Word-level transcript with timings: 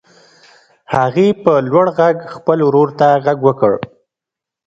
هغې 0.93 1.27
په 1.43 1.53
لوړ 1.69 1.85
غږ 1.97 2.17
خپل 2.35 2.57
ورور 2.65 2.89
ته 2.99 3.07
غږ 3.25 3.37
وکړ. 3.47 3.71